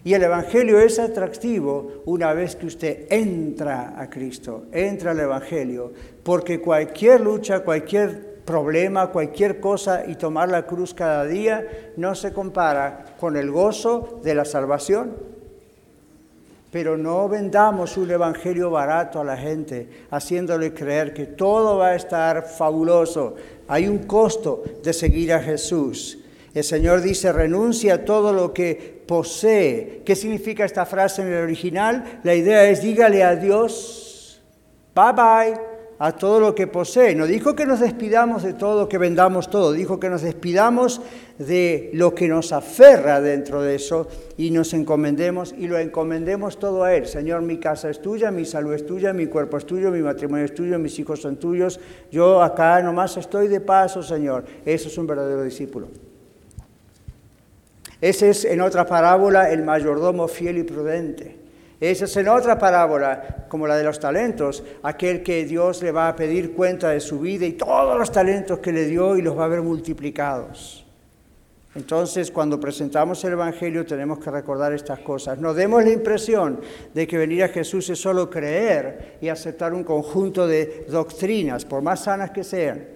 [0.04, 5.90] Y el Evangelio es atractivo una vez que usted entra a Cristo, entra al Evangelio,
[6.22, 12.32] porque cualquier lucha, cualquier problema, cualquier cosa y tomar la cruz cada día no se
[12.32, 15.34] compara con el gozo de la salvación.
[16.70, 21.94] pero no vendamos un evangelio barato a la gente, haciéndole creer que todo va a
[21.94, 23.36] estar fabuloso.
[23.68, 26.18] Hay un costo de seguir a Jesús.
[26.52, 30.02] El Señor dice, renuncia a todo lo que posee.
[30.04, 32.20] ¿Qué significa esta frase en el original?
[32.24, 34.42] La idea es, dígale a Dios,
[34.96, 37.14] bye bye a todo lo que posee.
[37.14, 41.00] No dijo que nos despidamos de todo, que vendamos todo, dijo que nos despidamos
[41.38, 46.84] de lo que nos aferra dentro de eso y nos encomendemos y lo encomendemos todo
[46.84, 47.06] a Él.
[47.06, 50.44] Señor, mi casa es tuya, mi salud es tuya, mi cuerpo es tuyo, mi matrimonio
[50.44, 51.80] es tuyo, mis hijos son tuyos.
[52.10, 54.44] Yo acá nomás estoy de paso, Señor.
[54.64, 55.88] Eso es un verdadero discípulo.
[58.00, 61.43] Ese es, en otra parábola, el mayordomo fiel y prudente.
[61.80, 66.08] Esa es en otra parábola, como la de los talentos, aquel que Dios le va
[66.08, 69.36] a pedir cuenta de su vida y todos los talentos que le dio y los
[69.36, 70.86] va a ver multiplicados.
[71.74, 75.40] Entonces, cuando presentamos el Evangelio tenemos que recordar estas cosas.
[75.40, 76.60] No demos la impresión
[76.94, 81.82] de que venir a Jesús es solo creer y aceptar un conjunto de doctrinas, por
[81.82, 82.86] más sanas que sean.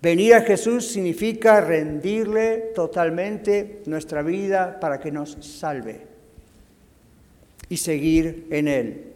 [0.00, 6.15] Venir a Jesús significa rendirle totalmente nuestra vida para que nos salve
[7.68, 9.12] y seguir en Él.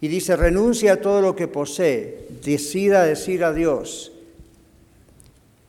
[0.00, 4.12] Y dice, renuncia a todo lo que posee, decida decir adiós.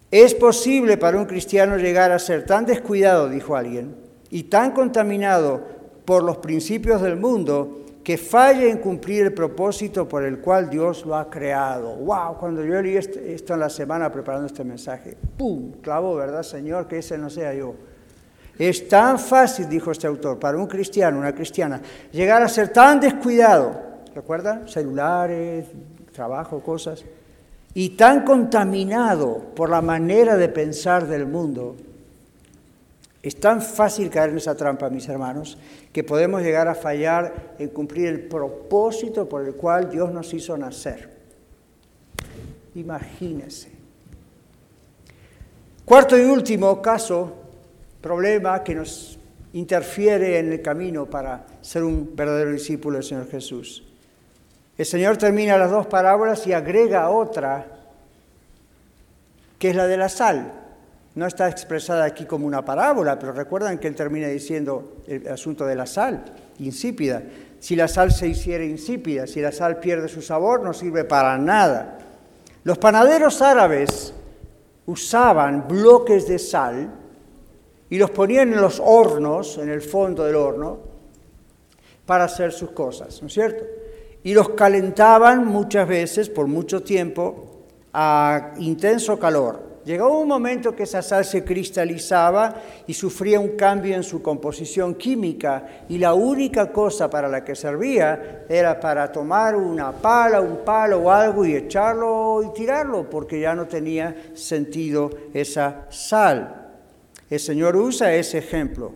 [0.09, 3.95] Es posible para un cristiano llegar a ser tan descuidado, dijo alguien,
[4.29, 5.61] y tan contaminado
[6.05, 11.05] por los principios del mundo que falle en cumplir el propósito por el cual Dios
[11.05, 11.95] lo ha creado.
[11.95, 12.37] ¡Wow!
[12.37, 15.73] Cuando yo leí este, esto en la semana preparando este mensaje, ¡pum!
[15.81, 16.87] Clavo, ¿verdad, Señor?
[16.87, 17.75] Que ese no sea yo.
[18.57, 22.99] Es tan fácil, dijo este autor, para un cristiano, una cristiana, llegar a ser tan
[22.99, 23.81] descuidado,
[24.13, 24.67] ¿recuerdan?
[24.67, 25.65] Celulares,
[26.11, 27.03] trabajo, cosas,
[27.73, 31.75] y tan contaminado por la manera de pensar del mundo.
[33.23, 35.57] Es tan fácil caer en esa trampa, mis hermanos,
[35.91, 40.55] que podemos llegar a fallar en cumplir el propósito por el cual Dios nos hizo
[40.57, 41.09] nacer.
[42.75, 43.71] Imagínense.
[45.85, 47.42] Cuarto y último caso
[48.03, 49.17] problema que nos
[49.53, 53.83] interfiere en el camino para ser un verdadero discípulo del Señor Jesús.
[54.77, 57.65] El Señor termina las dos parábolas y agrega otra,
[59.57, 60.51] que es la de la sal.
[61.15, 65.65] No está expresada aquí como una parábola, pero recuerdan que Él termina diciendo el asunto
[65.65, 66.25] de la sal,
[66.59, 67.23] insípida.
[67.59, 71.37] Si la sal se hiciera insípida, si la sal pierde su sabor, no sirve para
[71.37, 71.99] nada.
[72.65, 74.13] Los panaderos árabes
[74.87, 77.02] usaban bloques de sal
[77.89, 80.79] y los ponían en los hornos, en el fondo del horno,
[82.05, 83.63] para hacer sus cosas, ¿no es cierto?
[84.23, 87.53] Y los calentaban muchas veces, por mucho tiempo,
[87.93, 89.73] a intenso calor.
[89.85, 92.55] Llegó un momento que esa sal se cristalizaba
[92.87, 97.53] y sufría un cambio en su composición química y la única cosa para la que
[97.53, 103.41] servía era para tomar una pala, un palo o algo y echarlo y tirarlo porque
[103.41, 106.62] ya no tenía sentido esa sal.
[107.33, 108.91] El Señor usa ese ejemplo.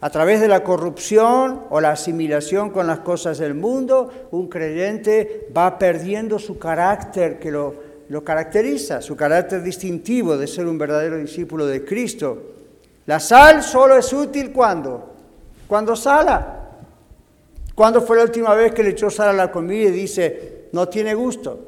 [0.00, 5.46] A través de la corrupción o la asimilación con las cosas del mundo, un creyente
[5.56, 7.76] va perdiendo su carácter que lo,
[8.08, 12.42] lo caracteriza, su carácter distintivo de ser un verdadero discípulo de Cristo.
[13.06, 15.14] La sal solo es útil cuando,
[15.68, 16.70] cuando sala.
[17.72, 20.88] ¿Cuándo fue la última vez que le echó sal a la comida y dice, no
[20.88, 21.67] tiene gusto?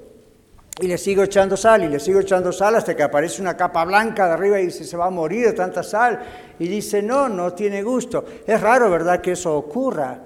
[0.79, 3.85] Y le sigo echando sal y le sigo echando sal hasta que aparece una capa
[3.85, 6.21] blanca de arriba y dice, se va a morir de tanta sal.
[6.59, 8.25] Y dice, no, no tiene gusto.
[8.47, 10.19] Es raro, ¿verdad?, que eso ocurra.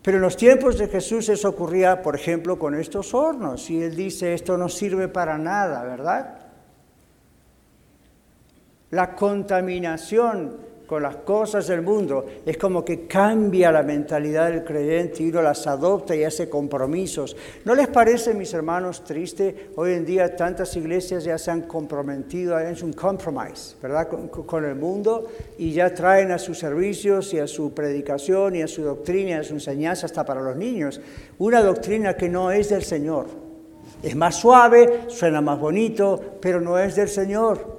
[0.00, 3.68] Pero en los tiempos de Jesús eso ocurría, por ejemplo, con estos hornos.
[3.68, 6.38] Y él dice, esto no sirve para nada, ¿verdad?
[8.90, 15.22] La contaminación con las cosas del mundo, es como que cambia la mentalidad del creyente
[15.22, 17.36] y uno las adopta y hace compromisos.
[17.66, 19.68] ¿No les parece, mis hermanos, triste?
[19.76, 24.64] Hoy en día tantas iglesias ya se han comprometido, es un compromise, ¿verdad?, con, con,
[24.64, 25.26] el mundo
[25.58, 29.32] y ya traen a sus servicios y a su predicación y a su doctrina y
[29.34, 31.02] a su enseñanza hasta para los niños
[31.36, 33.26] una doctrina que no es del Señor.
[34.02, 37.77] Es más suave, suena más bonito, pero no es del Señor.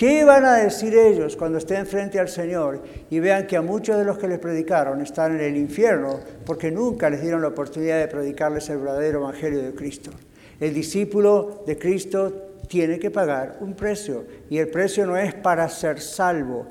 [0.00, 3.98] ¿Qué van a decir ellos cuando estén frente al Señor y vean que a muchos
[3.98, 7.98] de los que les predicaron están en el infierno porque nunca les dieron la oportunidad
[7.98, 10.10] de predicarles el verdadero Evangelio de Cristo?
[10.58, 15.68] El discípulo de Cristo tiene que pagar un precio y el precio no es para
[15.68, 16.64] ser salvo,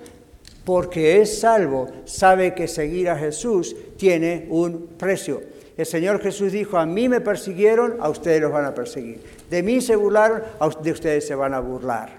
[0.66, 5.40] porque es salvo, sabe que seguir a Jesús tiene un precio.
[5.78, 9.22] El Señor Jesús dijo, a mí me persiguieron, a ustedes los van a perseguir.
[9.52, 10.42] De mí se burlaron,
[10.82, 12.19] de ustedes se van a burlar.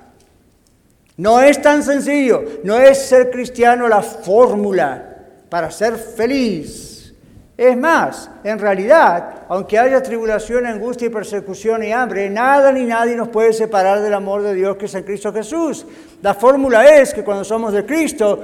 [1.21, 5.19] No es tan sencillo, no es ser cristiano la fórmula
[5.51, 7.15] para ser feliz.
[7.59, 13.17] Es más, en realidad, aunque haya tribulación, angustia y persecución y hambre, nada ni nadie
[13.17, 15.85] nos puede separar del amor de Dios que es en Cristo Jesús.
[16.23, 18.41] La fórmula es que cuando somos de Cristo,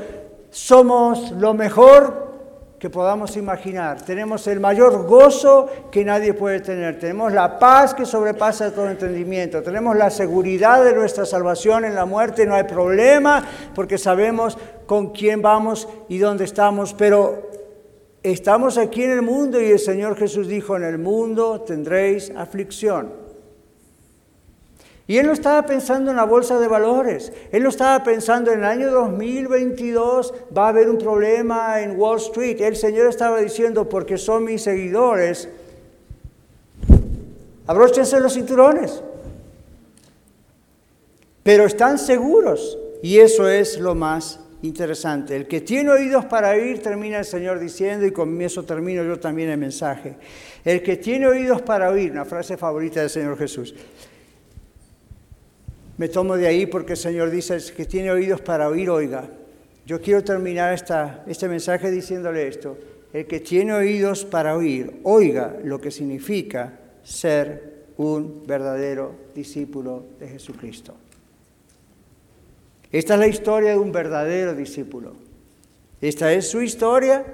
[0.51, 2.26] somos lo mejor
[2.79, 4.03] que podamos imaginar.
[4.03, 6.99] Tenemos el mayor gozo que nadie puede tener.
[6.99, 9.63] Tenemos la paz que sobrepasa todo entendimiento.
[9.63, 12.45] Tenemos la seguridad de nuestra salvación en la muerte.
[12.47, 16.93] No hay problema porque sabemos con quién vamos y dónde estamos.
[16.95, 17.47] Pero
[18.27, 23.26] Estamos aquí en el mundo y el Señor Jesús dijo, en el mundo tendréis aflicción.
[25.09, 28.61] Y él no estaba pensando en la bolsa de valores, él no estaba pensando en
[28.61, 32.61] el año 2022 va a haber un problema en Wall Street.
[32.61, 35.49] El Señor estaba diciendo, porque son mis seguidores,
[37.67, 39.03] abróchense los cinturones.
[41.45, 45.37] Pero están seguros y eso es lo más interesante.
[45.37, 49.21] El que tiene oídos para oír, termina el Señor diciendo, y con eso termino yo
[49.21, 50.17] también el mensaje.
[50.65, 53.77] El que tiene oídos para oír, una frase favorita del Señor Jesús.
[55.99, 59.29] Me tomo de ahí porque el Señor dice, el que tiene oídos para oír, oiga.
[59.87, 62.77] Yo quiero terminar esta, este mensaje diciéndole esto.
[63.13, 70.29] El que tiene oídos para oír, oiga lo que significa ser un verdadero discípulo de
[70.29, 70.95] Jesucristo.
[72.93, 75.15] Esta es la historia de un verdadero discípulo.
[76.01, 77.25] Esta es su historia.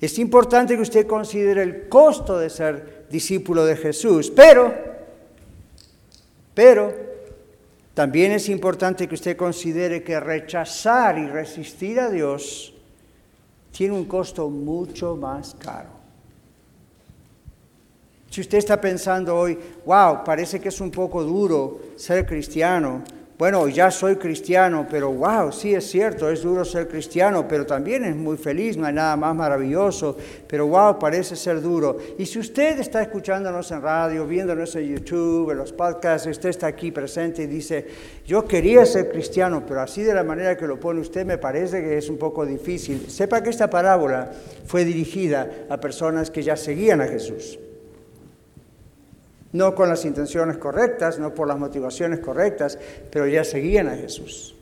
[0.00, 4.89] Es importante que usted considere el costo de ser discípulo de Jesús, pero,
[6.60, 6.94] pero,
[7.94, 12.74] también es importante que usted considere que rechazar y resistir a Dios
[13.72, 15.88] tiene un costo mucho más caro.
[18.28, 23.04] Si usted está pensando hoy, wow, parece que es un poco duro ser cristiano,
[23.40, 28.04] bueno, ya soy cristiano, pero wow, sí es cierto, es duro ser cristiano, pero también
[28.04, 30.14] es muy feliz, no hay nada más maravilloso,
[30.46, 31.96] pero wow, parece ser duro.
[32.18, 36.66] Y si usted está escuchándonos en radio, viéndonos en YouTube, en los podcasts, usted está
[36.66, 37.86] aquí presente y dice,
[38.26, 41.80] yo quería ser cristiano, pero así de la manera que lo pone usted me parece
[41.80, 43.10] que es un poco difícil.
[43.10, 44.32] Sepa que esta parábola
[44.66, 47.58] fue dirigida a personas que ya seguían a Jesús
[49.52, 52.78] no con las intenciones correctas, no por las motivaciones correctas,
[53.10, 54.54] pero ya seguían a Jesús.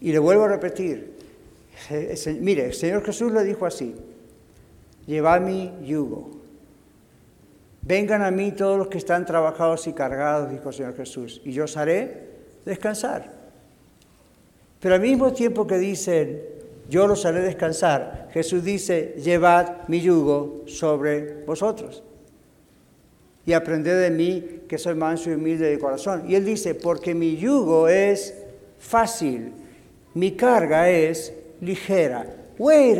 [0.00, 1.14] Y le vuelvo a repetir,
[2.40, 3.94] mire, el Señor Jesús le dijo así,
[5.06, 6.30] llevad mi yugo.
[7.82, 11.52] Vengan a mí todos los que están trabajados y cargados, dijo el Señor Jesús, y
[11.52, 12.30] yo os haré
[12.64, 13.30] descansar.
[14.80, 16.42] Pero al mismo tiempo que dicen,
[16.88, 22.02] yo los haré descansar, Jesús dice, llevad mi yugo sobre vosotros
[23.46, 26.24] y aprended de mí que soy manso y humilde de corazón.
[26.28, 28.34] Y él dice, porque mi yugo es
[28.78, 29.52] fácil,
[30.14, 32.26] mi carga es ligera.
[32.58, 32.98] Wait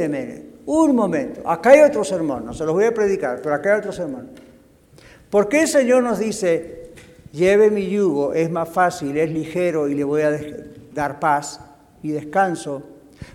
[0.66, 1.48] un momento.
[1.48, 4.30] Acá hay otro sermón, no se los voy a predicar, pero acá hay otro sermón.
[5.30, 6.90] ¿Por qué el Señor nos dice,
[7.32, 10.38] lleve mi yugo, es más fácil, es ligero y le voy a
[10.94, 11.60] dar paz
[12.02, 12.82] y descanso?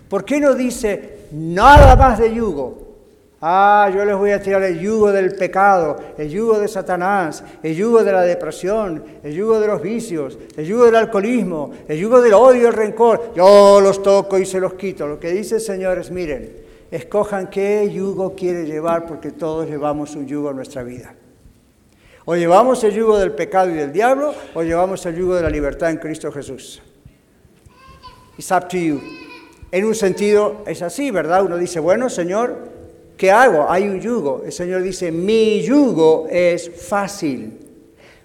[0.08, 2.91] ¿Por qué no dice nada más de yugo?
[3.44, 7.74] Ah, yo les voy a tirar el yugo del pecado, el yugo de Satanás, el
[7.74, 12.20] yugo de la depresión, el yugo de los vicios, el yugo del alcoholismo, el yugo
[12.20, 13.32] del odio el rencor.
[13.34, 15.08] Yo los toco y se los quito.
[15.08, 16.52] Lo que dice el Señor es, miren,
[16.88, 21.12] escojan qué yugo quiere llevar porque todos llevamos un yugo en nuestra vida.
[22.24, 25.50] O llevamos el yugo del pecado y del diablo o llevamos el yugo de la
[25.50, 26.80] libertad en Cristo Jesús.
[28.38, 29.00] It's up to you.
[29.72, 31.44] En un sentido es así, ¿verdad?
[31.44, 32.71] Uno dice, bueno, Señor,
[33.22, 33.70] ¿Qué hago?
[33.70, 34.42] Hay un yugo.
[34.44, 37.56] El Señor dice, mi yugo es fácil,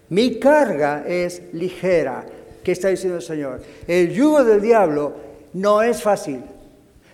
[0.09, 2.25] mi carga es ligera.
[2.63, 3.61] ¿Qué está diciendo el Señor?
[3.87, 5.13] El yugo del diablo
[5.53, 6.41] no es fácil.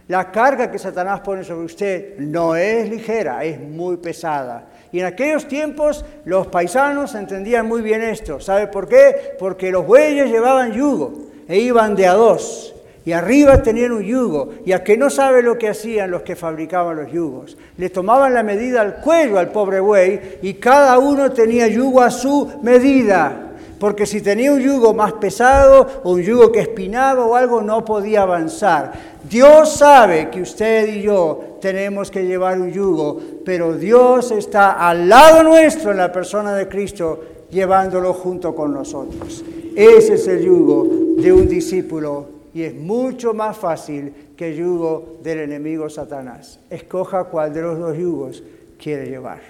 [0.07, 4.69] La carga que Satanás pone sobre usted no es ligera, es muy pesada.
[4.93, 8.39] Y en aquellos tiempos los paisanos entendían muy bien esto.
[8.39, 9.35] ¿Sabe por qué?
[9.37, 12.73] Porque los bueyes llevaban yugo e iban de a dos
[13.05, 16.35] y arriba tenían un yugo, y a que no sabe lo que hacían los que
[16.35, 17.57] fabricaban los yugos.
[17.77, 22.09] Le tomaban la medida al cuello al pobre buey y cada uno tenía yugo a
[22.09, 27.35] su medida, porque si tenía un yugo más pesado o un yugo que espinaba o
[27.35, 28.93] algo, no podía avanzar.
[29.29, 35.09] Dios sabe que usted y yo tenemos que llevar un yugo, pero Dios está al
[35.09, 39.43] lado nuestro en la persona de Cristo, llevándolo junto con nosotros.
[39.75, 40.87] Ese es el yugo
[41.17, 46.59] de un discípulo y es mucho más fácil que el yugo del enemigo Satanás.
[46.69, 48.43] Escoja cuál de los dos yugos
[48.77, 49.41] quiere llevar.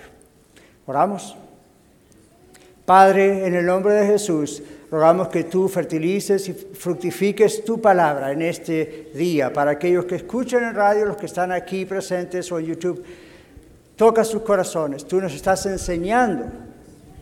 [0.86, 1.36] Oramos.
[2.86, 8.42] Padre, en el nombre de Jesús, rogamos que tú fertilices y fructifiques tu palabra en
[8.42, 12.66] este día para aquellos que escuchan en radio, los que están aquí presentes o en
[12.66, 13.04] YouTube.
[13.96, 16.46] Toca sus corazones, tú nos estás enseñando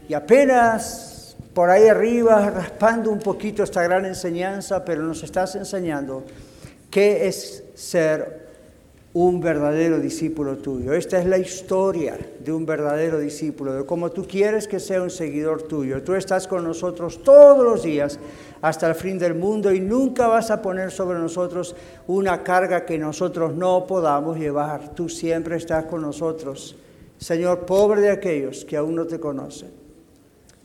[0.09, 1.20] y apenas
[1.53, 6.23] por ahí arriba raspando un poquito esta gran enseñanza, pero nos estás enseñando
[6.89, 8.41] qué es ser
[9.13, 10.93] un verdadero discípulo tuyo.
[10.93, 15.09] Esta es la historia de un verdadero discípulo, de cómo tú quieres que sea un
[15.09, 16.01] seguidor tuyo.
[16.01, 18.17] Tú estás con nosotros todos los días
[18.61, 21.75] hasta el fin del mundo y nunca vas a poner sobre nosotros
[22.07, 24.95] una carga que nosotros no podamos llevar.
[24.95, 26.77] Tú siempre estás con nosotros.
[27.17, 29.80] Señor, pobre de aquellos que aún no te conocen.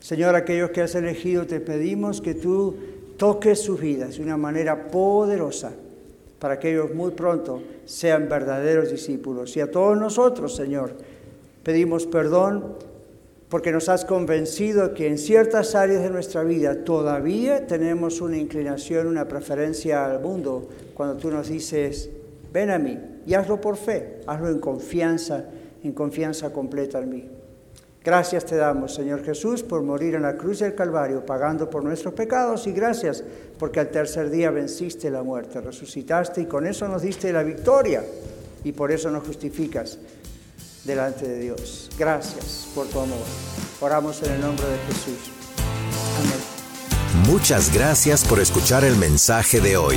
[0.06, 2.76] Señor, aquellos que has elegido, te pedimos que tú
[3.16, 5.72] toques sus vidas de una manera poderosa
[6.38, 9.56] para que ellos muy pronto sean verdaderos discípulos.
[9.56, 10.92] Y a todos nosotros, Señor,
[11.64, 12.76] pedimos perdón
[13.48, 19.08] porque nos has convencido que en ciertas áreas de nuestra vida todavía tenemos una inclinación,
[19.08, 22.10] una preferencia al mundo, cuando tú nos dices,
[22.52, 22.96] ven a mí
[23.26, 25.46] y hazlo por fe, hazlo en confianza,
[25.82, 27.35] en confianza completa en mí.
[28.06, 32.14] Gracias te damos, Señor Jesús, por morir en la cruz del Calvario, pagando por nuestros
[32.14, 33.24] pecados, y gracias
[33.58, 38.04] porque al tercer día venciste la muerte, resucitaste y con eso nos diste la victoria,
[38.62, 39.98] y por eso nos justificas
[40.84, 41.90] delante de Dios.
[41.98, 43.18] Gracias por tu amor.
[43.80, 45.32] Oramos en el nombre de Jesús.
[46.20, 47.26] Amén.
[47.28, 49.96] Muchas gracias por escuchar el mensaje de hoy.